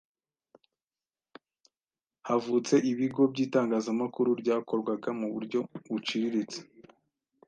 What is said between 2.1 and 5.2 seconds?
Havutse ibigo by’itangazamakuru, ryakorwaga